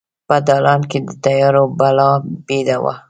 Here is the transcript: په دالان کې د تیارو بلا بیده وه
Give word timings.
په 0.27 0.35
دالان 0.47 0.81
کې 0.89 0.99
د 1.07 1.09
تیارو 1.23 1.63
بلا 1.79 2.09
بیده 2.47 2.77
وه 2.83 2.93